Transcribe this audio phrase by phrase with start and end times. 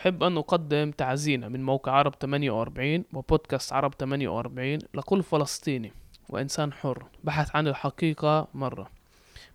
[0.00, 5.92] أحب أن أقدم تعزينا من موقع عرب 48 وبودكاست عرب 48 لكل فلسطيني
[6.28, 8.90] وإنسان حر بحث عن الحقيقة مرة.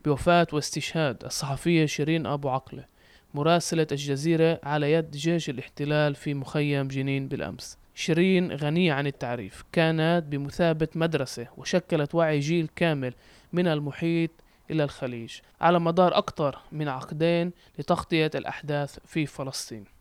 [0.06, 2.86] بوفاة واستشهاد الصحفية شيرين أبو عقلة
[3.34, 7.78] مراسلة الجزيرة على يد جيش الاحتلال في مخيم جنين بالأمس.
[7.96, 13.14] شيرين غنية عن التعريف كانت بمثابة مدرسة وشكلت وعي جيل كامل
[13.54, 14.32] من المحيط
[14.72, 15.32] إلى الخليج
[15.62, 19.95] على مدار أكثر من عقدين لتغطية الأحداث في فلسطين.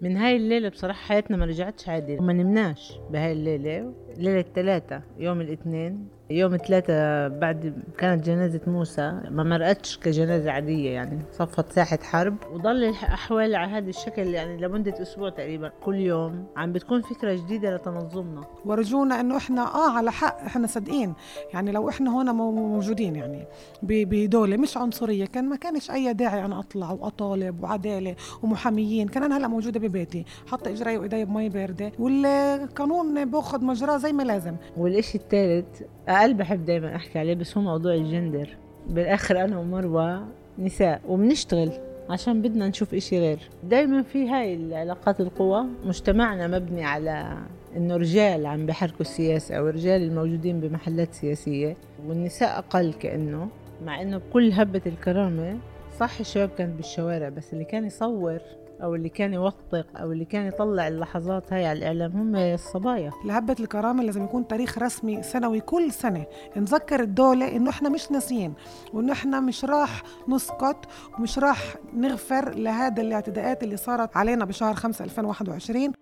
[0.00, 2.16] من هاي الليلة بصراحة حياتنا ما رجعتش عادي.
[2.16, 3.94] ما نمناش بهاي الليلة.
[4.18, 6.08] ليلة ثلاثة يوم الاثنين.
[6.30, 12.36] يوم ثلاثة بعد كانت جنازة موسى ما مرقتش كجنازة عادية يعني صفت ساحة حرب.
[12.52, 17.76] وضل الأحوال على هذا الشكل يعني لمدة أسبوع تقريبا كل يوم عم بتكون فكرة جديدة
[17.76, 18.44] لتنظمنا.
[18.64, 21.14] ورجونا إنه إحنا آه على حق إحنا صادقين.
[21.54, 23.44] يعني لو إحنا هون موجودين يعني
[23.82, 25.26] بدولة مش عنصرية.
[25.26, 29.08] كان ما كانش أي داعي أنا أطلع وأطالب وعدالة ومحاميين.
[29.08, 31.92] كان أنا هلا موجودة ببيتي حاطة إجري وإيدي بمي باردة.
[31.98, 34.56] والقانون باخذ مجراه زي ما لازم.
[34.76, 38.48] والإشي الثالث أقل بحب دايما أحكي عليه بس هو موضوع الجندر.
[38.88, 40.26] بالآخر أنا ومروة
[40.58, 41.70] نساء وبنشتغل
[42.10, 43.38] عشان بدنا نشوف إشي غير.
[43.64, 47.38] دايما في هاي العلاقات القوى مجتمعنا مبني على
[47.76, 53.48] إنه رجال عم بحركوا السياسة أو رجال الموجودين بمحلات سياسية والنساء أقل كأنه
[53.84, 55.58] مع إنه بكل هبة الكرامة
[56.00, 58.38] صح الشباب كانت بالشوارع بس اللي كان يصور
[58.82, 63.12] أو اللي كان يوثق أو اللي كان يطلع اللحظات هاي على الإعلام هم الصبايا.
[63.24, 66.26] لهبة الكرامة لازم يكون تاريخ رسمي سنوي كل سنة.
[66.56, 68.54] نذكر الدولة إنه إحنا مش ناسيين
[68.92, 70.86] وإنه إحنا مش راح نسقط
[71.18, 75.92] ومش راح نغفر لهذا الاعتداءات اللي صارت علينا بشهر 5 2021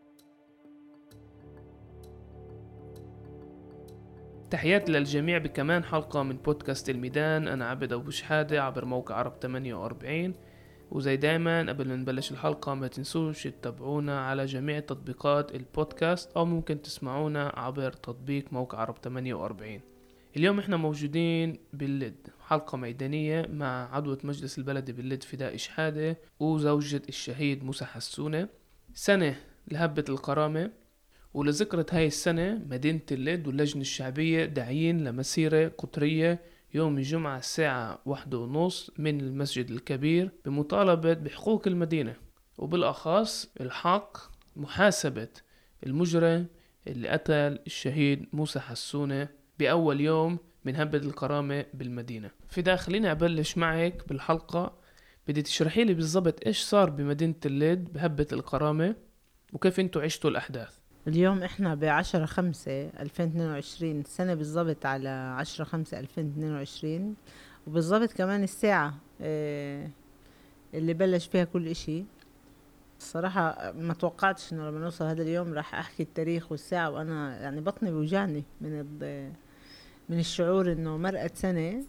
[4.51, 7.49] تحياتي للجميع بكمان حلقة من بودكاست الميدان.
[7.49, 10.35] أنا عبد أبو شحادة عبر موقع عرب 48
[10.91, 16.83] وزي دايما قبل ما نبلش الحلقة ما تنسوش تتابعونا على جميع تطبيقات البودكاست أو ممكن
[16.83, 19.81] تسمعونا عبر تطبيق موقع عرب 48
[20.37, 22.15] اليوم إحنا موجودين باللد
[22.49, 28.49] حلقة ميدانية مع عضوة مجلس البلدي باللد فداء إشحادة وزوجة الشهيد موسى حسونة.
[28.95, 29.37] سنة
[29.69, 30.71] لهبة القرامة
[31.35, 36.41] ولذكرة هاي السنة مدينة اللد واللجنة الشعبية داعيين لمسيرة قطرية
[36.75, 42.17] يوم الجمعة الساعة واحدة ونص من المسجد الكبير بمطالبة بحقوق المدينة
[42.59, 44.19] وبالأخص الحق
[44.57, 45.29] محاسبة
[45.87, 46.47] المجرم
[46.87, 52.31] اللي قتل الشهيد موسى حسونة بأول يوم من هبة الكرامة بالمدينة.
[52.49, 54.79] في داخلين أبلش معك بالحلقة.
[55.29, 58.95] بدي تشرحي لي بالضبط إيش صار بمدينة الليد بهبة الكرامة
[59.53, 65.65] وكيف أنتوا عشتوا الأحداث؟ اليوم إحنا بعشرة خمسة ألفين اتنين وعشرين السنة بالضبط على عشرة
[65.65, 67.15] خمسة ألفين اتنين وعشرين
[67.67, 69.89] وبالضبط كمان الساعة آه
[70.75, 72.05] اللي بلش فيها كل إشي.
[72.99, 77.91] الصراحة ما توقعتش إنه لما نوصل هذا اليوم راح أحكي التاريخ والساعة وأنا يعني بطني
[77.91, 78.85] بوجعني من
[80.09, 81.85] من الشعور إنه مرقت سنة.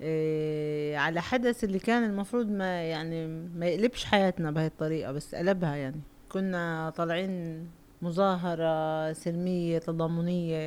[0.00, 3.26] إيه على حدث اللي كان المفروض ما يعني
[3.56, 6.00] ما يقلبش حياتنا بهي الطريقة بس قلبها يعني.
[6.28, 7.66] كنا طالعين
[8.02, 10.58] مظاهرة سلمية تضامنية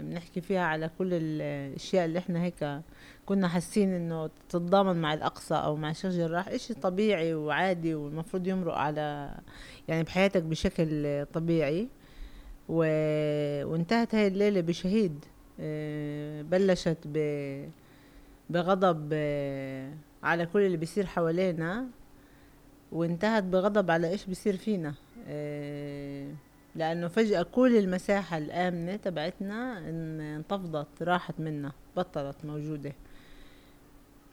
[0.00, 2.80] بنحكي فيها على كل الأشياء اللي إحنا هيك
[3.26, 6.48] كنا حاسين إنه تتضامن مع الأقصى أو مع الشيخ جراح.
[6.48, 9.34] إشي طبيعي وعادي والمفروض يمرق على
[9.88, 11.88] يعني بحياتك بشكل طبيعي.
[12.68, 12.76] و...
[13.64, 15.24] وانتهت هاي الليلة بشهيد
[15.60, 17.18] آه، بلشت ب...
[18.50, 19.92] بغضب آه،
[20.22, 21.86] على كل اللي بيصير حوالينا.
[22.92, 24.94] وانتهت بغضب على إيش بيصير فينا
[25.28, 29.88] إيه لأنه فجأة كل المساحة الآمنة تبعتنا
[30.36, 32.92] انتفضت راحت منا بطلت موجودة.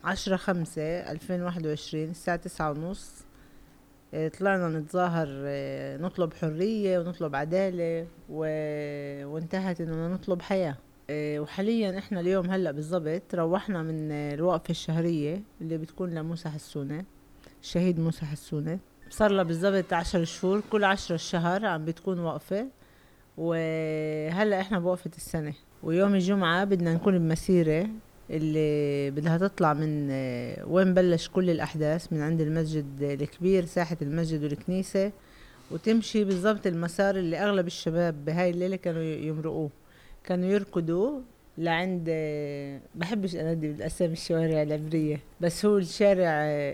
[0.04, 0.82] عشرة خمسة
[1.12, 3.12] ألفين واحد وعشرين الساعة تسعة ونص
[4.14, 8.40] إيه طلعنا نتظاهر إيه نطلب حرية ونطلب عدالة و...
[9.26, 10.76] وانتهت انه نطلب حياة.
[11.10, 17.06] إيه وحاليا إحنا اليوم هلأ بالضبط روحنا من الوقفة الشهرية اللي بتكون لموسى حسونة
[17.62, 18.80] الشهيد موسى حسونة.
[19.10, 22.68] صار لها بالضبط عشر شهور كل عشرة الشهر عم بتكون وقفة
[23.38, 25.54] وهلأ إحنا بوقفة السنة.
[25.84, 27.90] ويوم الجمعة بدنا نكون بمسيرة
[28.30, 30.10] اللي بدها تطلع من
[30.68, 35.12] وين بلش كل الأحداث؟ من عند المسجد الكبير ساحة المسجد والكنيسة
[35.72, 39.70] وتمشي بالضبط المسار اللي أغلب الشباب بهاي الليلة كانوا يمرقوه.
[40.24, 41.20] كانوا يركضوا
[41.58, 42.10] لعند
[42.96, 46.30] بحبش انادي بالأسامي الشوارع العبرية بس هو الشارع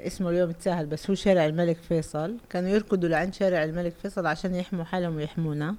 [0.08, 2.38] اسمه اليوم تسهل بس هو شارع الملك فيصل.
[2.50, 5.76] كانوا يركضوا لعند شارع الملك فيصل عشان يحموا حالهم ويحمونا.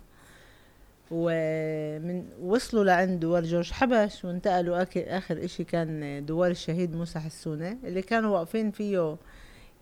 [1.10, 8.02] ومن وصلوا لعند دوار جورج حبش وانتقلوا آخر إشي كان دوار الشهيد موسى حسونة اللي
[8.02, 9.16] كانوا واقفين فيه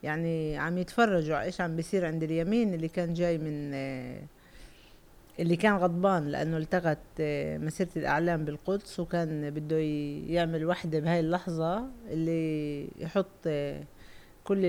[0.02, 3.74] يعني عم يتفرجوا على إيش عم بيصير عند اليمين اللي كان جاي من
[5.40, 6.98] اللي كان غضبان لأنه التغت
[7.62, 9.78] مسيرة الإعلام بالقدس وكان بده
[10.32, 13.48] يعمل وحدة بهاي اللحظة اللي يحط
[14.44, 14.64] كل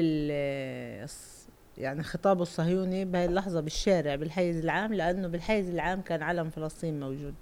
[1.78, 7.34] يعني خطابه الصهيوني بهاي اللحظة بالشارع بالحيز العام لأنه بالحيز العام كان علم فلسطين موجود.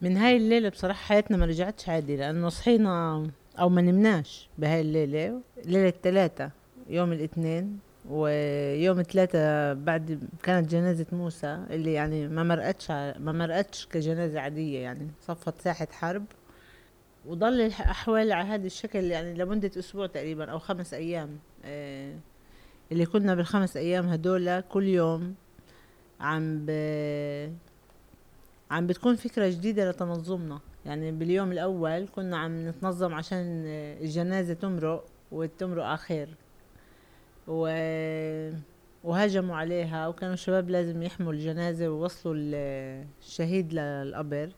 [0.00, 3.26] من هاي الليلة بصراحة حياتنا ما رجعتش عادي لأنه صحينا
[3.58, 6.50] أو ما نمناش بهاي الليلة ليلة ثلاثة
[6.88, 7.78] يوم الاثنين.
[8.10, 15.08] ويوم ثلاثة بعد كانت جنازة موسى اللي يعني ما مرقتش ما مرقتش كجنازة عادية يعني
[15.20, 16.24] صفت ساحة حرب.
[17.26, 22.14] وضل الأحوال على هذا الشكل يعني لمدة أسبوع تقريبا أو خمس أيام آه
[22.92, 25.34] اللي كنا بالخمس أيام هدول كل يوم
[26.20, 26.70] عم ب...
[28.70, 30.60] عم بتكون فكرة جديدة لتنظمنا.
[30.86, 33.62] يعني باليوم الأول كنا عم نتنظم عشان
[34.02, 36.28] الجنازة تمرق وتمرق خير.
[37.48, 37.62] و...
[39.04, 42.34] وهجموا عليها وكانوا الشباب لازم يحموا الجنازة ووصلوا
[43.20, 44.50] الشهيد للقبر.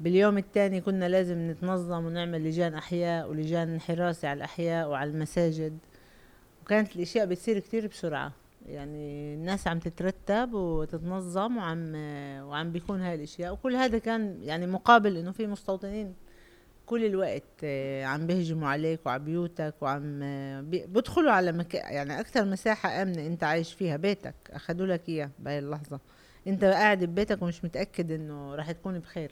[0.00, 5.78] باليوم الثاني كنا لازم نتنظم ونعمل لجان أحياء ولجان حراسة على الأحياء وعلى المساجد.
[6.62, 8.32] وكانت الأشياء بتصير كتير بسرعة.
[8.66, 11.92] يعني الناس عم تترتب وتتنظم وعم
[12.48, 13.52] وعم بيكون هاي الأشياء.
[13.52, 16.14] وكل هذا كان يعني مقابل إنه في مستوطنين.
[16.88, 20.20] كل الوقت آه، عم بيهجموا عليك وعلى بيوتك وعم
[20.70, 24.34] بيدخلوا على مكان يعني أكثر مساحة آمنة أنت عايش فيها بيتك.
[24.50, 26.00] اخذوا لك اياه بهي اللحظة.
[26.46, 29.30] أنت قاعد ببيتك ومش متأكد إنه راح تكون بخير.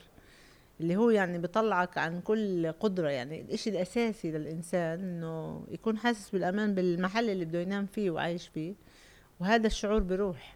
[0.80, 3.08] اللي هو يعني بيطلعك عن كل قدرة.
[3.08, 8.74] يعني الإشي الأساسي للإنسان إنه يكون حاسس بالأمان بالمحل اللي بده ينام فيه وعايش فيه.
[9.40, 10.55] وهذا الشعور بروح.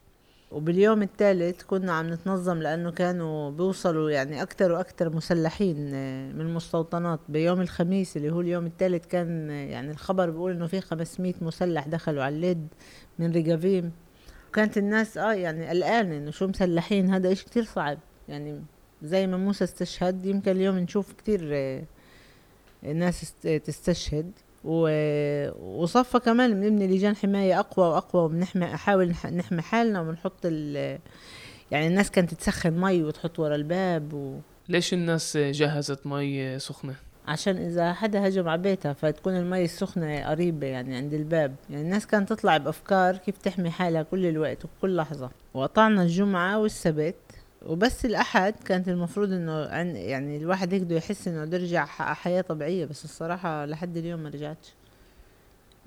[0.51, 5.77] وباليوم الثالث كنا عم نتنظم لأنه كانوا بيوصلوا يعني أكتر وأكتر مسلحين
[6.37, 7.21] من المستوطنات.
[7.29, 12.23] بيوم الخميس اللي هو اليوم الثالث كان يعني الخبر بيقول إنه في 500 مسلح دخلوا
[12.23, 12.69] على الليد
[13.19, 13.93] من ريجافيم
[14.53, 17.99] كانت الناس آه يعني قلقانة إنه شو مسلحين هذا إشي كتير صعب.
[18.29, 18.63] يعني
[19.03, 21.83] زي ما موسى استشهد يمكن اليوم نشوف كتير آه،
[22.83, 24.33] ناس تستشهد.
[24.65, 30.99] وصفى كمان بنبني لجان حماية أقوى وأقوى وبنحمي أحاول نحمي حالنا وبنحط ال
[31.71, 34.39] يعني الناس كانت تسخن مي وتحط ورا الباب و...
[34.69, 36.95] ليش الناس جهزت مي سخنة؟
[37.29, 41.55] عشان إذا حدا هجم على بيتها فتكون المي السخنة قريبة يعني عند الباب.
[41.71, 45.31] يعني الناس كانت تطلع بأفكار كيف تحمي حالها كل الوقت وكل لحظة.
[45.55, 47.15] وقطعنا الجمعة والسبت.
[47.67, 49.53] وبس الأحد كانت المفروض إنه
[49.95, 54.75] يعني الواحد بده يحس إنه بده يرجع حياة طبيعية بس الصراحة لحد اليوم ما رجعتش.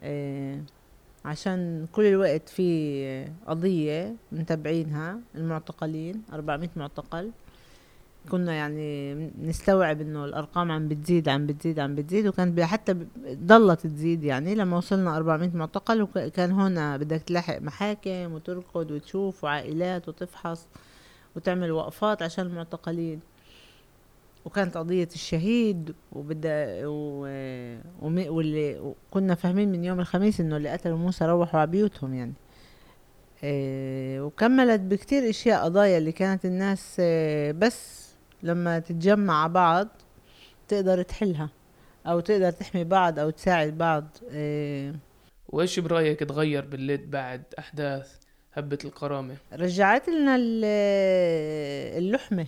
[0.04, 0.64] إيه
[1.26, 7.32] عشان كل الوقت في قضية متابعينها المعتقلين 400 معتقل.
[8.30, 12.96] كنا يعني نستوعب إنه الأرقام عم بتزيد عم بتزيد عم بتزيد وكانت حتى
[13.34, 14.56] ضلت تزيد يعني.
[14.56, 20.68] لما وصلنا 400 معتقل وكان هنا بدك تلاحق محاكم وتركض وتشوف وعائلات وتفحص.
[21.36, 23.20] وتعمل وقفات عشان المعتقلين.
[24.46, 27.22] وكانت قضية الشهيد وبدأ و...
[28.02, 32.34] واللي كنا فاهمين من يوم الخميس إنه اللي قتلوا موسى روحوا على بيوتهم يعني.
[33.44, 38.10] إيه وكملت بكتير أشياء قضايا اللي كانت الناس إيه بس
[38.44, 39.88] لما تتجمع بعض
[40.68, 41.50] تقدر تحلها
[42.08, 44.08] أو تقدر تحمي بعض أو تساعد بعض.
[44.32, 44.96] إيه
[45.50, 48.23] وإيش برأيك تغير بالليد بعد أحداث
[48.54, 50.36] هبة الكرامة رجعت لنا
[51.98, 52.48] اللحمة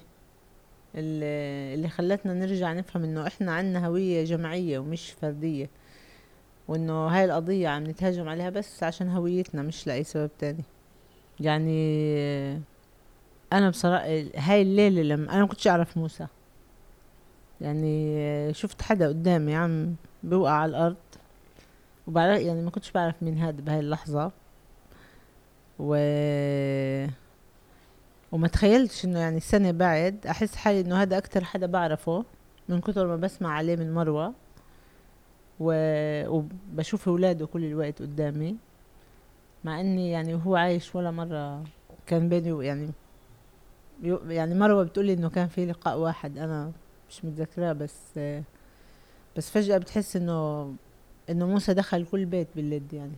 [0.95, 5.69] اللي خلتنا نرجع نفهم إنه إحنا عنا هوية جماعية ومش فردية
[6.67, 10.63] وإنه هاي القضية عم نتهاجم عليها بس عشان هويتنا مش لأي سبب تاني.
[11.39, 12.61] يعني
[13.53, 16.27] أنا بصراحة هاي الليلة لما أنا كنتش أعرف موسى.
[17.61, 20.95] يعني شفت حدا قدامي عم بوقع على الأرض
[22.07, 24.31] وبعرف يعني ما كنتش بعرف مين هذا بهاي اللحظة.
[25.79, 25.95] و
[28.31, 32.25] وما تخيلتش إنه يعني سنة بعد أحس حالي إنه هذا أكتر حدا بعرفه
[32.69, 34.33] من كتر ما بسمع عليه من مروة
[35.59, 35.73] و...
[36.27, 38.57] وبشوف أولاده كل الوقت قدامي
[39.63, 41.63] مع إني يعني وهو عايش ولا مرة
[42.07, 42.91] كان بيني يعني
[44.27, 46.71] يعني مروة بتقولي إنه كان في لقاء واحد أنا
[47.09, 48.19] مش متذكراه بس
[49.37, 50.73] بس فجأة بتحس إنه
[51.29, 53.15] إنه موسى دخل كل بيت باللد يعني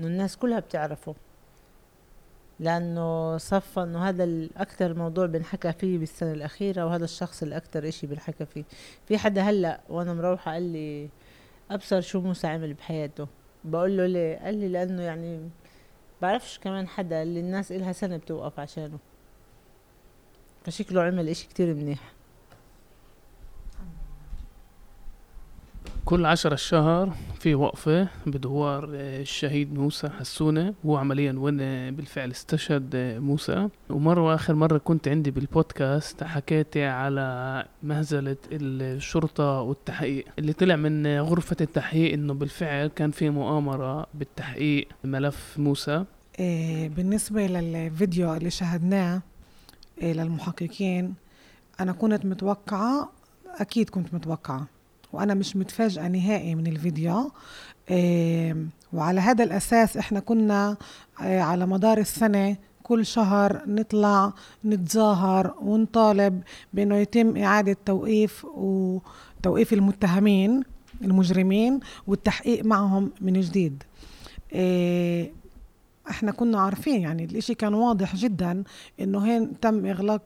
[0.00, 1.14] إنه الناس كلها بتعرفه.
[2.60, 8.46] لأنه صفى إنه هذا الاكثر موضوع بنحكى فيه بالسنة الأخيرة وهذا الشخص الاكثر إشي بنحكى
[8.46, 8.64] فيه.
[9.06, 11.08] في حدا هلأ وأنا مروحة قال لي
[11.70, 13.28] أبصر شو موسى عمل بحياته.
[13.64, 15.50] بقول له ليه؟ قال لي لأنه يعني
[16.22, 18.98] بعرفش كمان حدا اللي الناس إلها سنة بتوقف عشانه.
[20.64, 22.13] فشكله عمل إشي كتير منيح.
[26.04, 30.74] كل عشرة الشهر في وقفة بدوار آه، الشهيد موسى حسونة.
[30.86, 31.56] هو عمليا وين
[31.96, 33.68] بالفعل استشهد آه، موسى.
[33.90, 40.24] ومرة آخر مرة كنت عندي بالبودكاست حكيتي على مهزلة الشرطة والتحقيق.
[40.38, 46.04] اللي طلع من غرفة التحقيق إنه بالفعل كان في مؤامرة بالتحقيق ملف موسى.
[46.96, 49.22] بالنسبة للفيديو اللي شاهدناه
[50.02, 51.14] للمحققين
[51.80, 53.12] أنا كنت متوقعة
[53.60, 54.73] أكيد كنت متوقعة.
[55.14, 57.30] وأنا مش متفاجئة نهائي من الفيديو.
[58.92, 60.76] وعلى هذا الأساس إحنا كنا
[61.22, 64.32] إيه على مدار السنة كل شهر نطلع
[64.64, 66.42] نتظاهر ونطالب
[66.72, 70.62] بأنه يتم إعادة توقيف وتوقيف المتهمين
[71.02, 73.82] المجرمين والتحقيق معهم من جديد.
[74.52, 75.32] إيه
[76.10, 78.64] إحنا كنا عارفين يعني الإشي كان واضح جدا
[79.00, 80.22] إنه هين تم إغلاق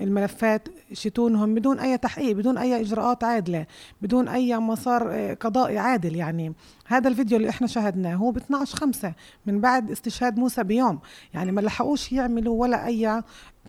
[0.00, 3.66] الملفات شتونهم بدون أي تحقيق بدون أي إجراءات عادلة
[4.02, 6.52] بدون أي مسار آه، قضائي عادل يعني.
[6.86, 9.12] هذا الفيديو اللي إحنا شاهدناه هو ب 12 5
[9.46, 10.98] من بعد استشهاد موسى بيوم.
[11.34, 13.22] يعني ما لحقوش يعملوا ولا أي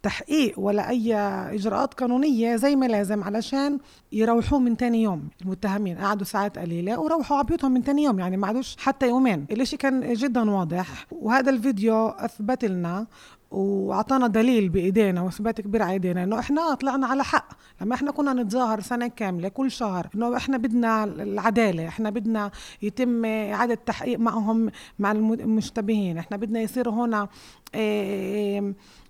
[0.04, 1.16] تحقيق ولا أي
[1.56, 3.80] إجراءات قانونية زي ما لازم علشان
[4.12, 5.30] يروحوه من تاني يوم.
[5.42, 9.46] المتهمين قعدوا ساعات قليلة وروحوا على بيوتهم من تاني يوم يعني ما عادوش حتى يومين.
[9.52, 11.06] الإشي كان جدا واضح.
[11.12, 13.08] وهذا الفيديو أثبت لنا
[13.56, 17.48] وأعطانا دليل بإيدينا وإثبات كبير على إيدينا إنه إحنا طلعنا على حق.
[17.82, 23.26] لما إحنا كنا نتظاهر سنة كاملة كل شهر إنه إحنا بدنا العدالة إحنا بدنا يتم
[23.26, 27.28] إعادة تحقيق معهم مع المشتبهين إحنا بدنا يصير هنا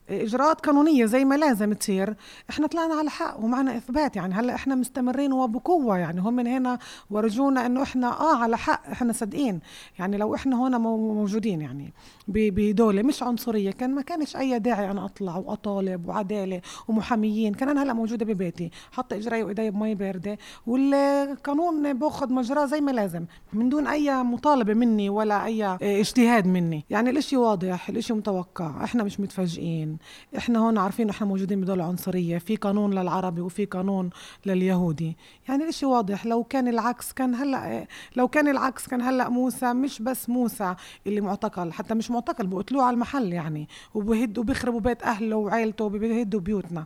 [0.09, 2.15] إجراءات قانونية زي ما لازم تصير.
[2.49, 6.79] إحنا طلعنا على حق ومعنا إثبات يعني هلأ إحنا مستمرين وبقوة يعني هم من هنا
[7.09, 9.59] ورجونا إنه إحنا آه على حق إحنا صادقين.
[9.99, 11.93] يعني لو إحنا هنا موجودين يعني.
[12.27, 17.83] بدولة مش عنصرية كان ما كانش أي داعي أنا أطلع وأطالب وعدالة ومحاميين كان أنا
[17.83, 23.69] هلأ موجودة ببيتي حاطة إجري وإيدي بمي باردة والقانون بأخذ مجراه زي ما لازم من
[23.69, 26.85] دون أي مطالبة مني ولا أي اجتهاد مني.
[26.89, 29.97] يعني الإشي واضح الإشي متوقع إحنا مش متفاجئين
[30.37, 34.09] إحنا هون عارفين إحنا موجودين بدولة عنصرية في قانون للعربي وفي قانون
[34.45, 35.17] لليهودي.
[35.49, 40.01] يعني الإشي واضح لو كان العكس كان هلأ لو كان العكس كان هلأ موسى مش
[40.01, 40.75] بس موسى
[41.07, 46.39] اللي معتقل حتى مش معتقل بقتلوه على المحل يعني وبهدوا بيخربوا بيت أهله وعيلته وبيهدوا
[46.39, 46.85] بيوتنا.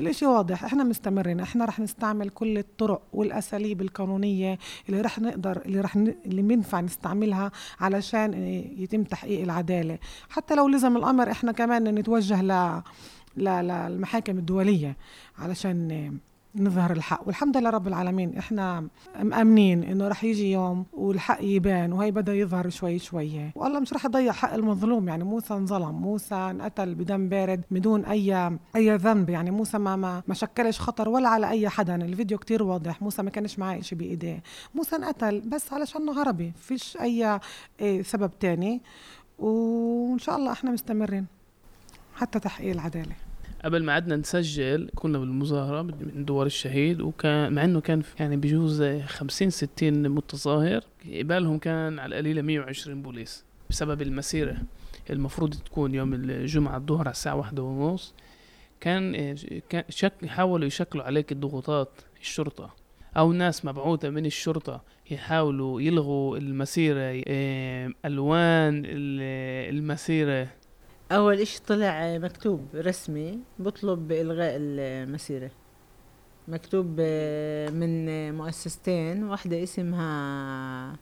[0.00, 5.80] الإشي واضح إحنا مستمرين إحنا رح نستعمل كل الطرق والأساليب القانونية اللي رح نقدر اللي
[5.80, 6.14] رح ن...
[6.26, 8.34] اللي بينفع نستعملها علشان
[8.78, 9.98] يتم تحقيق العدالة.
[10.30, 12.82] حتى لو لزم الأمر إحنا كمان نتوجه ل
[13.36, 14.96] للمحاكم الدولية
[15.38, 16.18] علشان
[16.56, 17.22] نظهر الحق.
[17.26, 18.88] والحمد لله رب العالمين إحنا
[19.22, 23.50] مأمنين إنه رح يجي يوم والحق يبان وهي بدا يظهر شوي شوي.
[23.54, 28.58] والله مش رح يضيع حق المظلوم يعني موسى انظلم موسى انقتل بدم بارد بدون أي
[28.76, 29.30] أي ذنب.
[29.30, 31.94] يعني موسى ما ما, ما شكلش خطر ولا على أي حدا.
[31.94, 34.42] الفيديو كتير واضح موسى ما كانش معاه شيء بإيديه.
[34.74, 37.40] موسى انقتل بس علشانه عربي فيش أي
[37.80, 38.82] إيه سبب تاني.
[39.38, 41.26] وإن شاء الله إحنا مستمرين
[42.14, 43.27] حتى تحقيق العدالة.
[43.64, 48.82] قبل ما عدنا نسجل كنا بالمظاهرة من دوار الشهيد وكان مع إنه كان يعني بجوز
[49.06, 50.84] خمسين ستين متظاهر
[51.18, 53.44] قبالهم كان على القليلة مية وعشرين بوليس.
[53.70, 54.56] بسبب المسيرة
[55.10, 58.14] المفروض تكون يوم الجمعة الظهر على الساعة واحدة ونص
[58.80, 59.36] كان
[59.68, 61.88] كان شك حاولوا يشكلوا عليك الضغوطات
[62.20, 62.74] الشرطة
[63.16, 70.48] أو ناس مبعوثة من الشرطة يحاولوا يلغوا المسيرة إيه، ألوان المسيرة.
[71.12, 75.50] أول إشي طلع مكتوب رسمي بطلب بإلغاء المسيرة.
[76.48, 77.00] مكتوب
[77.70, 80.96] من مؤسستين واحدة اسمها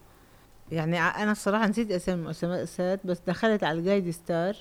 [0.73, 4.57] يعني أنا الصراحة نسيت أسامي المؤسسات بس دخلت على الجايد ستار.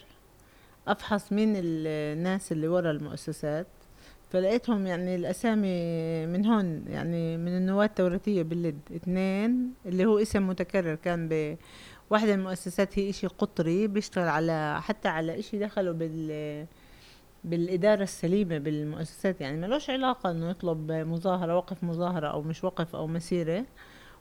[0.88, 3.68] أفحص مين الناس اللي ورا المؤسسات.
[4.30, 10.96] فلقيتهم يعني الأسامي من هون يعني من النواة التوراتية باللد اثنين اللي هو اسم متكرر
[10.96, 11.58] كان
[12.10, 16.68] واحدة من المؤسسات هي إشي قطري بيشتغل على حتى على إشي دخلوا بال
[17.44, 19.42] بالإدارة السليمة بالمؤسسات.
[19.42, 23.66] يعني ملوش علاقة إنه يطلب مظاهرة وقف مظاهرة أو مش وقف أو مسيرة.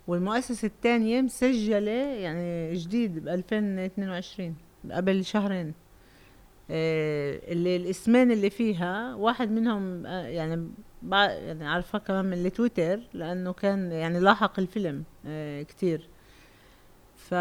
[0.06, 4.56] والمؤسسة الثانية مسجلة يعني جديد ب 2022
[4.92, 5.74] قبل شهرين.
[6.70, 10.68] آه، اللي الإسمين اللي فيها واحد منهم آه، يعني
[11.12, 16.08] يعني عارفة كمان من التويتر لأنه كان يعني لاحق الفيلم آه، كتير.
[17.24, 17.34] ف...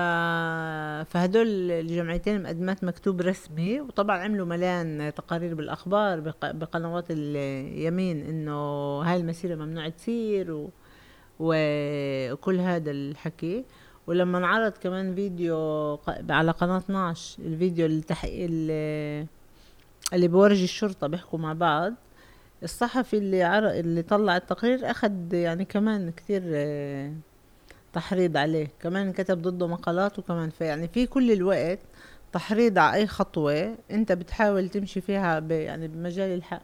[1.10, 6.52] فهدول الجمعيتين مقدمات مكتوب رسمي وطبعا عملوا مليان تقارير بالأخبار بق...
[6.52, 8.54] بقنوات اليمين إنه
[9.02, 10.70] هاي المسيرة ممنوع تصير و...
[11.40, 13.66] وكل هذا الحكي.
[14.08, 16.00] ولما انعرض كمان فيديو
[16.30, 18.46] على قناة 12 الفيديو التحقيق
[20.14, 21.94] اللي بورجي الشرطة بيحكوا مع بعض
[22.64, 23.70] الصحفي اللي عر...
[23.70, 26.42] اللي طلع التقرير أخد يعني كمان كتير
[27.94, 28.68] تحريض عليه.
[28.80, 31.80] كمان كتب ضده مقالات وكمان في يعني في كل الوقت
[32.34, 35.52] تحريض على أي خطوة أنت بتحاول تمشي فيها ب...
[35.52, 36.62] يعني بمجال الحق.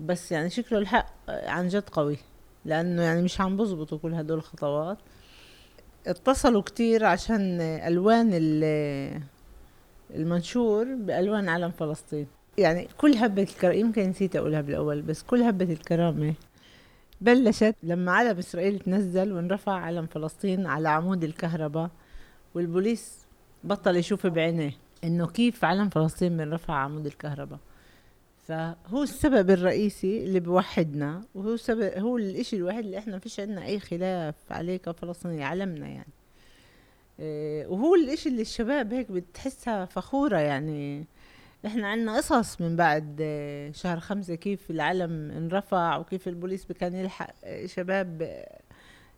[0.00, 2.16] بس يعني شكله الحق عن جد قوي
[2.64, 4.98] لأنه يعني مش عم بزبطوا كل هدول الخطوات.
[6.06, 8.30] اتصلوا كتير عشان ألوان
[10.14, 12.26] المنشور بألوان علم فلسطين.
[12.58, 16.34] يعني كل هبة الكرامة يمكن نسيت أقولها بالأول بس كل هبة الكرامة
[17.20, 21.90] بلشت لما علم إسرائيل تنزل وانرفع علم فلسطين على عمود الكهرباء
[22.54, 23.26] والبوليس
[23.64, 24.72] بطل يشوف بعينيه
[25.04, 27.58] إنه كيف علم فلسطين بنرفع عمود الكهرباء.
[28.48, 33.80] فهو السبب الرئيسي اللي بوحدنا وهو سبب هو الإشي الوحيد اللي إحنا فيش عنا أي
[33.80, 36.12] خلاف عليه كفلسطيني علمنا يعني.
[37.20, 41.06] إيه وهو الإشي اللي الشباب هيك بتحسها فخورة يعني.
[41.66, 43.22] إحنا عنا قصص من بعد
[43.74, 47.34] شهر خمسة كيف العلم انرفع وكيف البوليس كان يلحق
[47.66, 48.44] شباب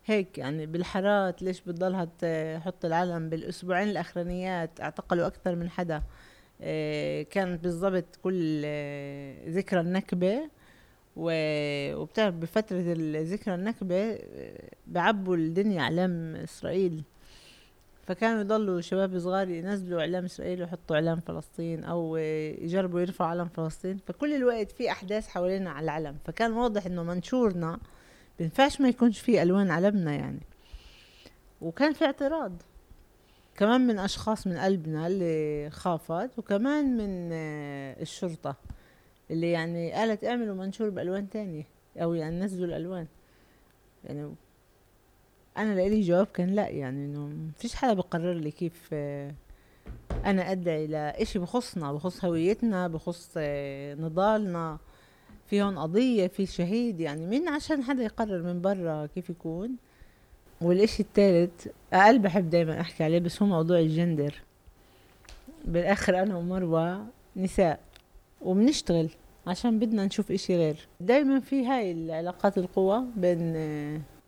[0.07, 6.03] هيك يعني بالحارات ليش بتضلها تحط العلم بالأسبوعين الأخرانيات؟ اعتقلوا أكثر من حدا.
[6.63, 10.51] آه، كانت بالضبط كل آه، ذكرى النكبة
[11.17, 12.81] وبتعرف بفترة
[13.23, 17.03] ذكرى النكبة آه، بعبوا الدنيا إعلام إسرائيل.
[18.03, 23.99] فكانوا يضلوا شباب صغار ينزلوا إعلام إسرائيل ويحطوا إعلام فلسطين أو يجربوا يرفعوا علم فلسطين.
[24.07, 26.17] فكل الوقت في أحداث حوالينا على العلم.
[26.25, 27.79] فكان واضح إنه منشورنا
[28.39, 30.41] بينفعش ما يكونش فيه ألوان علمنا يعني.
[31.61, 32.53] وكان في اعتراض.
[33.57, 38.57] كمان من أشخاص من قلبنا اللي خافت وكمان من آه، الشرطة
[39.31, 41.67] اللي يعني قالت اعملوا منشور بألوان تانية
[41.97, 43.07] أو يعني نزلوا الألوان.
[44.05, 44.35] يعني
[45.57, 49.35] أنا لإلي جواب كان لأ يعني إنه فيش حدا بقرر لي كيف آه،
[50.25, 54.79] أنا أدعي لإشي بخصنا بخص هويتنا بخص آه، نضالنا.
[55.51, 59.71] في هون قضية في شهيد يعني مين عشان حدا يقرر من برا كيف يكون؟
[60.61, 64.35] والإشي الثالث أقل بحب دايما أحكي عليه بس هو موضوع الجندر.
[65.65, 67.81] بالآخر أنا ومروة نساء
[68.43, 69.09] وبنشتغل
[69.47, 70.89] عشان بدنا نشوف إشي غير.
[71.01, 73.57] دايما في هاي العلاقات القوة بين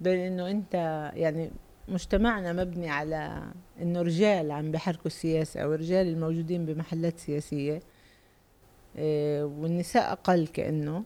[0.03, 0.75] بين إنه أنت
[1.15, 1.51] يعني
[1.89, 3.43] مجتمعنا مبني على
[3.83, 7.81] إنه رجال عم بيحركوا السياسة أو رجال الموجودين بمحلات سياسية
[8.97, 11.05] إيه، والنساء أقل كأنه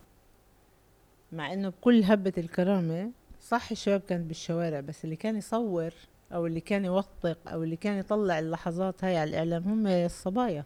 [1.32, 5.94] مع إنه بكل هبة الكرامة صح الشباب كانت بالشوارع بس اللي كان يصور
[6.32, 10.64] أو اللي كان يوثق أو اللي كان يطلع اللحظات هاي على الإعلام هم الصبايا.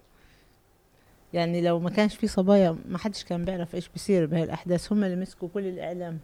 [1.33, 5.05] يعني لو ما كانش في صبايا ما حدش كان بيعرف إيش بيصير بهاي الاحداث هم
[5.05, 6.19] اللي مسكوا كل الإعلام.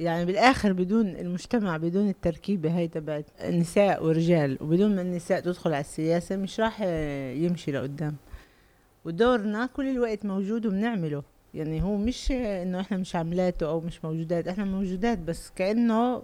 [0.00, 5.80] يعني بالآخر بدون المجتمع بدون التركيبه هاي تبعت نساء ورجال وبدون ما النساء تدخل على
[5.80, 6.82] السياسة مش راح
[7.32, 8.16] يمشي لقدام.
[9.04, 11.22] ودورنا كل الوقت موجود وبنعمله.
[11.54, 16.22] يعني هو مش إنه إحنا مش عاملاته أو مش موجودات إحنا موجودات بس كأنه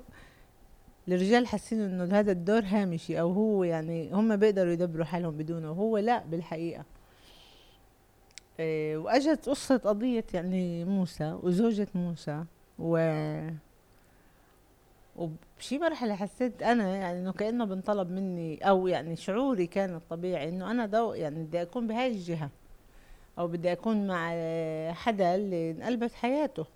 [1.09, 5.99] الرجال حاسين إنه هذا الدور هامشي أو هو يعني هم بيقدروا يدبروا حالهم بدونه وهو
[5.99, 6.85] لا بالحقيقة.
[8.61, 12.45] إيه وأجت قصة قضية يعني موسى وزوجة موسى.
[12.83, 12.99] و
[15.17, 20.71] وبشي مرحلة حسيت أنا يعني إنه كأنه بنطلب مني أو يعني شعوري كان الطبيعي إنه
[20.71, 22.51] أنا دو يعني بدي أكون بهاي الجهة
[23.39, 24.31] أو بدي أكون مع
[24.93, 26.67] حدا اللي انقلبت حياته.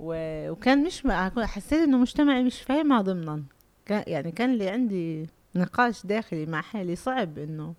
[0.00, 0.14] و...
[0.50, 1.30] وكان مش مع...
[1.46, 3.42] حسيت إنه مجتمعي مش فاهمها ضمنا
[3.86, 7.74] كان يعني كان لي عندي نقاش داخلي مع حالي صعب إنه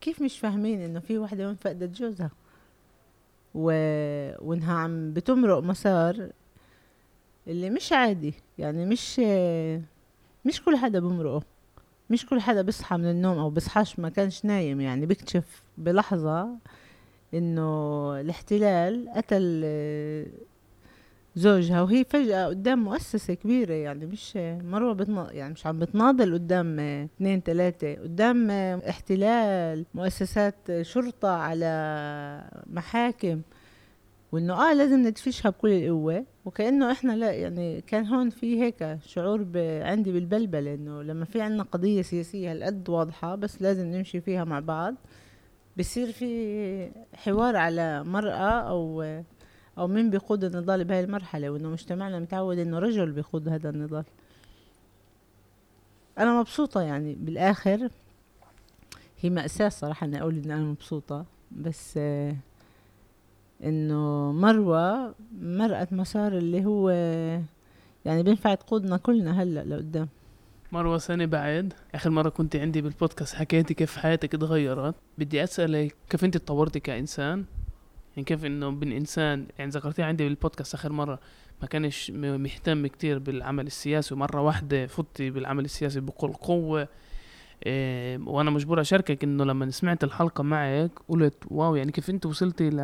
[0.00, 2.30] كيف مش فاهمين إنه في وحدة وين فقدت جوزها
[3.54, 3.70] و...
[4.48, 6.30] وانها عم بتمرق مسار
[7.48, 8.34] اللي مش عادي.
[8.58, 9.18] يعني مش
[10.44, 11.42] مش كل حدا بمرقه.
[12.10, 14.80] مش كل حدا بيصحى من النوم أو بيصحاش ما كانش نايم.
[14.80, 16.48] يعني بيكتشف بلحظة
[17.34, 19.64] إنه الاحتلال قتل
[21.36, 26.80] زوجها وهي فجأة قدام مؤسسة كبيرة يعني مش مروة بتنا يعني مش عم بتناضل قدام
[26.80, 28.50] اثنين ثلاثة قدام
[28.88, 33.40] احتلال مؤسسات شرطة على محاكم
[34.32, 39.46] وإنه آه لازم ندفشها بكل القوة وكأنه إحنا لا يعني كان هون في هيك شعور
[39.82, 44.60] عندي بالبلبلة إنه لما في عنا قضية سياسية هالقد واضحة بس لازم نمشي فيها مع
[44.60, 44.94] بعض
[45.78, 49.02] بصير في حوار على مرأة أو
[49.80, 54.04] أو مين بيقود النضال بهاي المرحلة وإنه مجتمعنا متعود إنه رجل بيقود هذا النضال.
[56.18, 57.88] أنا مبسوطة يعني بالآخر
[59.20, 61.98] هي مأساة صراحة إني أقول إن أنا مبسوطة بس
[63.64, 66.90] إنه مروة مرقت مسار اللي هو
[68.04, 70.08] يعني بينفع تقودنا كلنا هلأ لقدام.
[70.72, 74.94] مروة سنة بعد آخر مرة كنت عندي بالبودكاست حكيتي كيف حياتك اتغيرت.
[75.18, 77.44] بدي أسألك كيف أنت تطورتي كإنسان؟
[78.16, 81.20] يعني كيف إنه بين إنسان يعني ذكرتي عندي بالبودكاست آخر مرة
[81.62, 86.88] ما كانش مهتم كتير بالعمل السياسي ومرة واحدة فتي بالعمل السياسي بكل قوة.
[87.66, 92.70] إيه وأنا مجبور أشاركك إنه لما سمعت الحلقة معك قلت واو يعني كيف أنت وصلتي
[92.70, 92.78] ل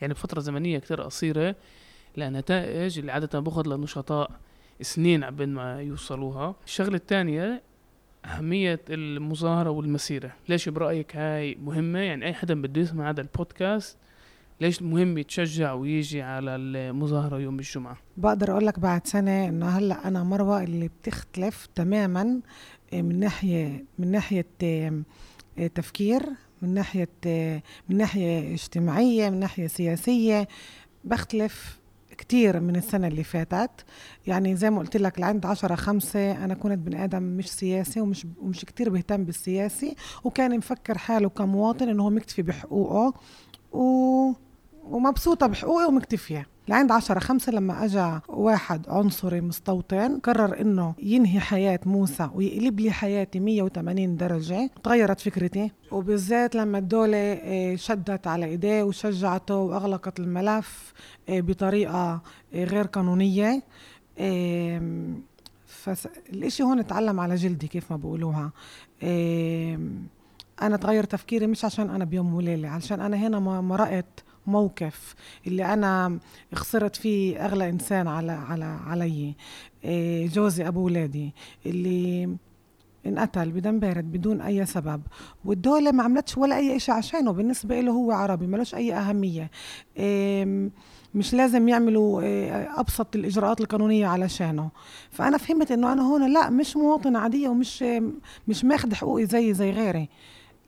[0.00, 1.56] يعني بفترة زمنية كتير قصيرة
[2.16, 4.30] لنتائج اللي عادة بأخذ للنشطاء
[4.80, 6.54] سنين عبين ما يوصلوها.
[6.66, 7.62] الشغلة الثانية
[8.24, 10.32] أهمية المظاهرة والمسيرة.
[10.48, 13.98] ليش برأيك هاي مهمة؟ يعني أي حدا بده يسمع هذا البودكاست
[14.60, 20.08] ليش مهم يتشجع ويجي على المظاهرة يوم الجمعة؟ بقدر أقول لك بعد سنة إنه هلأ
[20.08, 22.40] أنا مروة اللي بتختلف تماما
[22.92, 25.02] آه، من ناحية من ناحية آه،
[25.74, 26.22] تفكير
[26.62, 30.48] من ناحية آه، من ناحية اجتماعية من ناحية سياسية.
[31.04, 31.78] بختلف
[32.18, 33.84] كتير من السنة اللي فاتت.
[34.26, 38.26] يعني زي ما قلت لك لعند عشرة خمسة أنا كنت بني آدم مش سياسي ومش
[38.40, 43.14] ومش كتير بهتم بالسياسي وكان مفكر حاله كمواطن إنه هو مكتفي بحقوقه.
[43.72, 44.32] و...
[44.90, 46.46] ومبسوطة بحقوقي ومكتفية.
[46.68, 52.90] لعند عشرة خمسة لما أجا واحد عنصري مستوطن قرر إنه ينهي حياة موسى ويقلب لي
[52.90, 54.70] حياتي 180 درجة.
[54.84, 60.92] تغيرت فكرتي وبالذات لما الدولة آه، شدت على إيديه وشجعته وأغلقت الملف
[61.28, 62.20] آه، بطريقة
[62.54, 63.62] آه، غير قانونية.
[65.66, 68.52] فالإشي هون اتعلم على جلدي كيف ما بقولوها.
[70.62, 75.14] أنا تغير تفكيري مش عشان أنا بيوم وليلة علشان أنا هنا ما مرقت موقف
[75.46, 76.18] اللي أنا
[76.54, 79.34] خسرت فيه أغلى إنسان على على علي
[79.84, 81.34] إيه، جوزي أبو ولادي
[81.66, 82.36] اللي
[83.06, 85.02] انقتل بدم بارد بدون أي سبب.
[85.44, 87.32] والدولة ما عملتش ولا أي إشي عشانه.
[87.32, 89.50] بالنسبة له هو عربي ملوش أي أهمية.
[89.96, 90.70] إيه،
[91.14, 94.70] مش لازم يعملوا إيه، أبسط الإجراءات القانونية علشانه.
[95.10, 97.84] فأنا فهمت إنه أنا هون لا مش مواطنة عادية ومش
[98.48, 100.08] مش ماخد حقوقي زي زي غيري.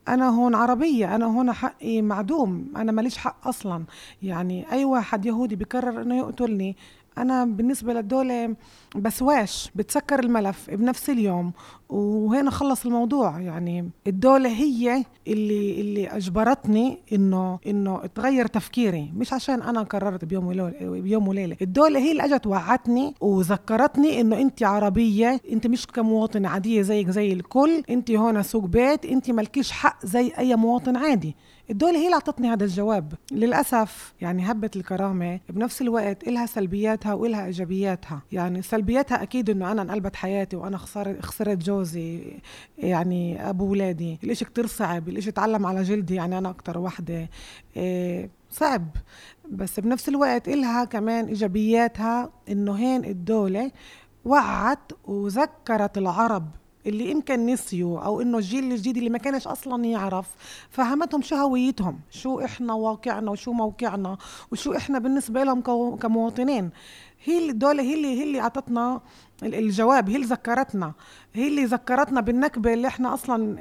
[0.07, 3.85] أنا هون عربية أنا هون حقي معدوم أنا ماليش حق أصلا.
[4.23, 6.75] يعني أي واحد يهودي بقرر إنه يقتلني
[7.17, 8.55] أنا بالنسبة للدوله
[8.95, 11.51] بسواش بتسكر الملف بنفس اليوم.
[11.89, 13.39] وهنا خلص الموضوع.
[13.39, 19.11] يعني الدولة هي اللي اللي أجبرتني إنه إنه تغير تفكيري.
[19.15, 21.57] مش عشان أنا قررت بيوم وليلة بيوم وليلة.
[21.61, 27.33] الدولة هي اللي أجت وعتني وذكرتني إنه أنت عربية أنت مش كمواطنة عادية زيك زي
[27.33, 27.83] الكل.
[27.89, 31.35] أنت هون سوق بيت أنت مالكيش حق زي أي مواطن عادي.
[31.69, 33.13] الدولة هي اللي أعطتني هذا الجواب.
[33.31, 38.21] للأسف يعني هبة الكرامة بنفس الوقت إلها سلبياتها وإلها إيجابياتها.
[38.31, 41.57] يعني سلبياتها أكيد إنه أنا انقلبت حياتي وأنا خسرت خسرت
[42.77, 47.29] يعني أبو ولادي الإشي كتير صعب الإشي اتعلم على جلدي يعني أنا أكتر وحدة.
[47.77, 48.87] إيه صعب.
[49.51, 53.71] بس بنفس الوقت إلها كمان إيجابياتها إنه هين الدولة
[54.25, 56.47] وعت وذكرت العرب
[56.85, 60.27] اللي يمكن نسيوا أو إنه الجيل الجديد اللي ما كانش أصلا يعرف
[60.69, 64.17] فهمتهم شو هويتهم شو إحنا واقعنا وشو موقعنا
[64.51, 65.61] وشو إحنا بالنسبة لهم
[65.95, 66.69] كمواطنين.
[67.23, 69.01] هي اللي الدولة هي اللي هي اللي أعطتنا
[69.43, 70.93] ال- الجواب هي اللي ذكرتنا.
[71.33, 73.57] هي اللي ذكرتنا بالنكبة اللي إحنا أصلا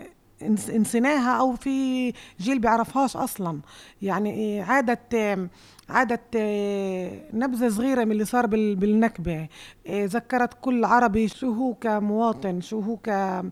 [0.73, 3.61] نسيناها أو في جيل بيعرفهاش أصلا.
[4.03, 9.49] يعني عادت آه، نبذة صغيرة من اللي صار بال- بالنكبة.
[9.91, 13.43] ذكرت كل عربي شو هو كمواطن شو هو ك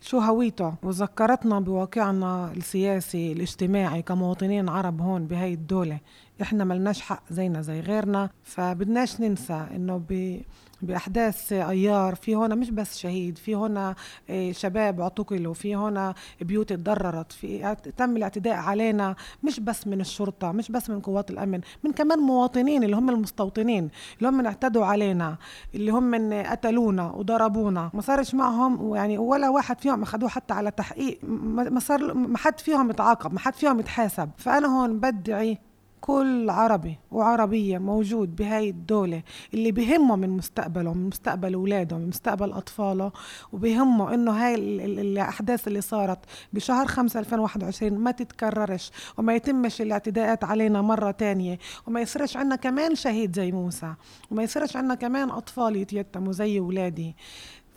[0.00, 0.74] شو هويته.
[0.82, 5.98] وذكرتنا بواقعنا السياسي الاجتماعي كمواطنين عرب هون بهاي الدولة.
[6.42, 10.40] إحنا ملناش حق زينا زي غيرنا فبدناش ننسى إنه ب
[10.82, 13.94] بأحداث أيار في هنا مش بس شهيد في هنا
[14.30, 20.52] آه، شباب اعتقلوا في هنا بيوت اتضررت في تم الاعتداء علينا مش بس من الشرطة
[20.52, 25.36] مش بس من قوات الأمن من كمان مواطنين اللي هم المستوطنين اللي هم اعتدوا علينا
[25.74, 27.90] اللي هم من قتلونا وضربونا.
[27.94, 32.60] ما صارش معهم يعني ولا واحد فيهم أخذوه حتى على تحقيق ما صار ما حد
[32.60, 34.30] فيهم يتعاقب ما حد فيهم يتحاسب.
[34.38, 35.58] فأنا هون بدعي
[36.06, 39.22] كل عربي وعربية موجود بهاي الدولة
[39.54, 43.12] اللي بهمه من مستقبله من مستقبل أولاده من مستقبل أطفاله
[43.52, 46.18] وبهمه إنه هاي ال- ال- الأحداث اللي صارت
[46.52, 52.94] بشهر 5 2021 ما تتكررش وما يتمش الاعتداءات علينا مرة تانية وما يصيرش عنا كمان
[52.94, 53.94] شهيد زي موسى
[54.30, 57.16] وما يصيرش عنا كمان أطفال يتيتموا زي ولادي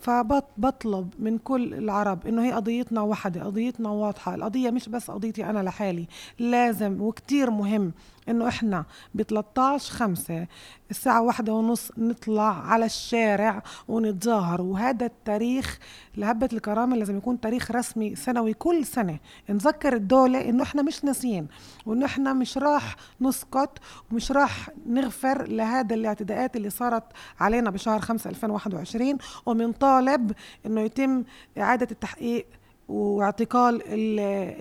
[0.00, 5.62] فبطلب من كل العرب إنه هي قضيتنا وحدة قضيتنا واضحة القضية مش بس قضيتي أنا
[5.62, 6.06] لحالي
[6.38, 7.92] لازم وكتير مهم
[8.28, 8.84] إنه إحنا
[9.14, 10.46] ب 13 5
[10.90, 14.62] الساعة واحدة ونص نطلع على الشارع ونتظاهر.
[14.62, 15.78] وهذا التاريخ
[16.16, 19.18] لهبة الكرامة لازم يكون تاريخ رسمي سنوي كل سنة.
[19.50, 21.48] نذكر الدولة إنه إحنا مش ناسيين
[21.86, 23.70] وإنه إحنا مش راح نسكت
[24.12, 27.04] ومش راح نغفر لهذا الاعتداءات اللي صارت
[27.40, 30.32] علينا بشهر 5 2021 ومنطالب
[30.66, 31.24] إنه يتم
[31.58, 32.46] إعادة التحقيق
[32.88, 33.82] واعتقال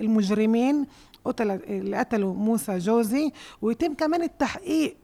[0.04, 0.86] المجرمين
[1.42, 3.32] اللي قتلوا موسى جوزي.
[3.62, 4.98] ويتم كمان التحقيق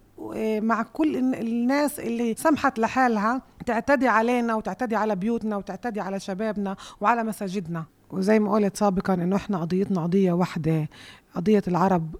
[0.61, 7.23] مع كل الناس اللي سمحت لحالها تعتدي علينا وتعتدي على بيوتنا وتعتدي على شبابنا وعلى
[7.23, 7.85] مساجدنا.
[8.09, 10.89] وزي ما قلت سابقا إنه إحنا قضيتنا قضية واحدة
[11.35, 12.15] قضية العرب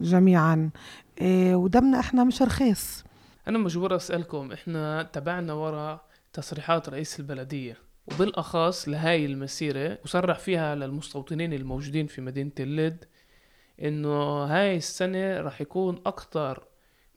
[0.00, 0.70] جميعا.
[1.20, 3.04] إيه، ودمنا إحنا مش رخيص.
[3.48, 6.00] أنا مجبور أسألكم إحنا تبعنا ورا
[6.32, 7.76] تصريحات رئيس البلدية.
[8.12, 13.04] وبالأخص لهاي المسيرة وصرح فيها للمستوطنين الموجودين في مدينة اللد
[13.82, 16.64] إنه هاي السنة راح يكون أكتر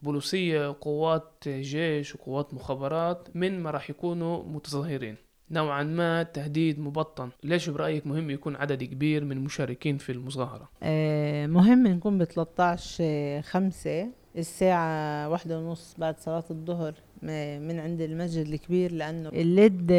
[0.01, 5.15] بوليسية وقوات جيش وقوات مخابرات من ما راح يكونوا متظاهرين.
[5.51, 7.29] نوعا ما تهديد مبطن.
[7.43, 13.41] ليش برأيك مهم يكون عدد كبير من المشاركين في المظاهرة؟ آه مهم نكون ب 13
[13.41, 16.93] خمسة الساعة واحدة ونص بعد صلاة الظهر.
[17.21, 19.93] من عند المسجد الكبير لأنه اللد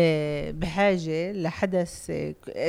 [0.60, 2.12] بحاجة لحدث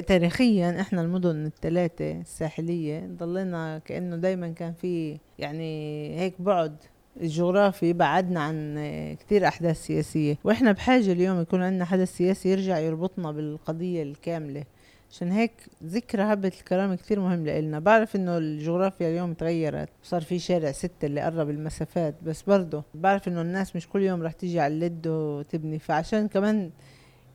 [0.08, 6.76] تاريخيا إحنا المدن الثلاثة الساحلية ضلنا كأنه دايما كان في يعني هيك بعد
[7.22, 8.76] الجغرافي بعدنا عن
[9.20, 10.38] كتير أحداث سياسية.
[10.44, 14.64] وإحنا بحاجة اليوم يكون عندنا حدث سياسي يرجع يربطنا بالقضية الكاملة.
[15.12, 15.52] عشان هيك
[15.84, 17.80] ذكرى هبة الكرامة كتير مهم لإلنا.
[17.80, 19.89] بعرف إنه الجغرافيا اليوم تغيرت.
[20.04, 24.24] صار في شارع ستة اللي قرب المسافات بس برضه بعرف إنه الناس مش كل يوم
[24.24, 25.80] رح تيجي على اللد وتبني.
[25.80, 26.71] فعشان كمان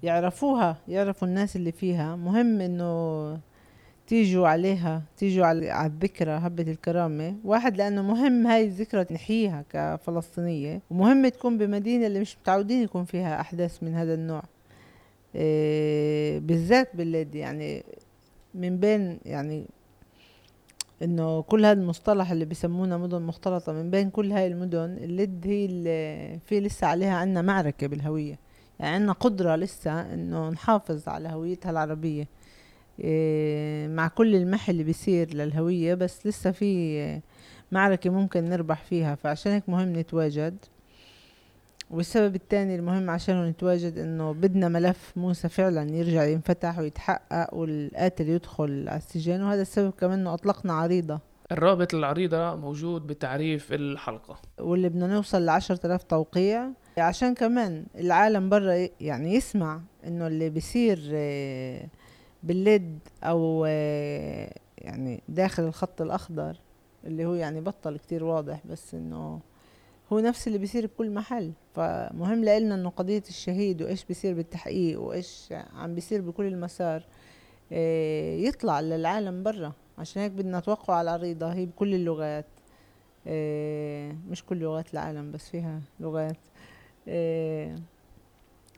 [0.03, 3.41] يعرفوها يعرفوا الناس اللي فيها مهم إنه
[4.07, 7.37] تيجوا عليها تيجوا على الذكرى هبة الكرامة.
[7.45, 13.41] واحد لأنه مهم هاي الذكرى نحييها كفلسطينية ومهم تكون بمدينة اللي مش متعودين يكون فيها
[13.41, 14.43] أحداث من هذا النوع.
[15.37, 17.35] إيه بالذات بالليد.
[17.35, 17.85] يعني
[18.55, 19.67] من بين يعني
[21.03, 25.65] إنه كل هذا المصطلح اللي بيسمونا مدن مختلطة من بين كل هاي المدن الليد هي
[25.65, 28.39] اللي في لسه عليها عنا معركة بالهوية.
[28.81, 32.29] يعني عنا قدرة لسه إنه نحافظ على هويتها العربية.
[33.01, 37.21] إيه، مع كل المحي اللي بيصير للهوية بس لسه في
[37.73, 39.15] معركة ممكن نربح فيها.
[39.15, 40.57] فعشان هيك مهم نتواجد.
[41.91, 48.89] والسبب الثاني المهم عشانه نتواجد إنه بدنا ملف موسى فعلا يرجع ينفتح ويتحقق والقاتل يدخل
[48.89, 51.21] على السجن وهذا السبب كمان إنه أطلقنا عريضة.
[51.53, 54.37] الرابط للعريضة موجود بتعريف الحلقة.
[54.61, 56.69] واللي بدنا نوصل لعشرة آلاف توقيع.
[56.99, 61.87] عشان كمان العالم برا يعني يسمع إنه اللي بيصير آه
[62.43, 63.65] بالليد أو
[64.79, 66.57] يعني داخل الخط الأخضر
[67.05, 69.41] اللي هو يعني بطل كتير واضح بس إنه
[70.13, 71.53] هو نفس اللي بيصير بكل محل.
[71.75, 77.03] فمهم لنا إنه قضية الشهيد وإيش بيصير بالتحقيق وإيش عم بيصير بكل المسار
[77.73, 79.73] آه، يطلع للعالم برا.
[79.99, 82.47] عشان هيك بدنا نتوقع على العريضة هي بكل اللغات.
[83.27, 86.37] آه، مش كل لغات العالم بس فيها لغات.
[87.09, 87.77] آه،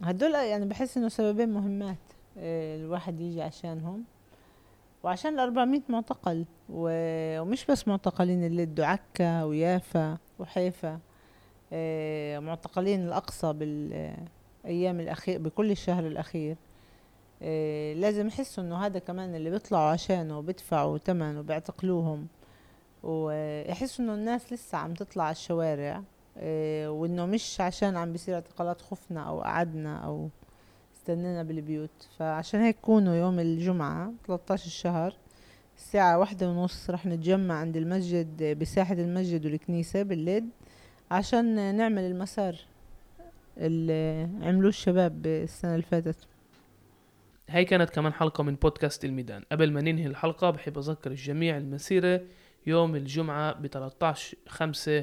[0.03, 1.99] هدول يعني بحس إنه سببين مهمات
[2.37, 4.05] الواحد يجي عشانهم.
[5.03, 10.99] وعشان الأربعمية معتقل ومش بس معتقلين اللي عكا ويافا وحيفا.
[12.41, 16.57] معتقلين الأقصى بالأيام الأخير بكل الشهر الأخير.
[17.43, 22.27] آه، لازم يحسوا إنه هذا كمان اللي بيطلعوا عشانه وبيدفعوا ثمن وبيعتقلوهم.
[23.03, 26.03] ويحسوا إنه الناس لسه عم تطلع على الشوارع
[26.87, 30.29] وإنه مش عشان عم بيصير اعتقالات خفنا أو قعدنا أو
[30.97, 32.09] استنينا بالبيوت.
[32.19, 35.15] فعشان هيك كونوا يوم الجمعة 13 الشهر
[35.77, 40.45] الساعة واحدة ونص رح نتجمع عند المسجد بساحة المسجد والكنيسة بالليل.
[41.11, 42.57] عشان نعمل المسار
[43.59, 46.17] اللي عملوه الشباب السنة اللي فاتت.
[47.49, 49.43] هاي كانت كمان حلقة من بودكاست الميدان.
[49.53, 52.21] قبل ما ننهي الحلقة بحب أذكر الجميع المسيرة
[52.67, 54.99] يوم الجمعة ب 13 خمسة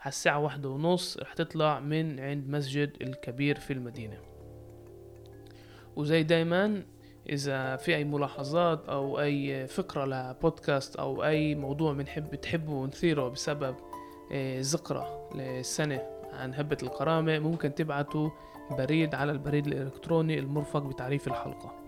[0.00, 4.18] على الساعة واحدة ونص رح تطلع من عند مسجد الكبير في المدينة.
[5.96, 6.82] وزي دايما
[7.28, 13.76] إذا في أي ملاحظات أو أي فكرة لبودكاست أو أي موضوع بنحب تحبوا نثيره بسبب
[14.60, 18.30] ذكرى للسنة عن هبة الكرامة ممكن تبعتوا
[18.70, 21.81] بريد على البريد الإلكتروني المرفق بتعريف الحلقة.